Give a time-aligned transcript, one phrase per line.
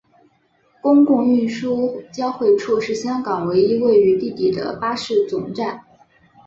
[0.81, 5.81] 公共运输交汇处是香港唯一位于地底的巴士总站。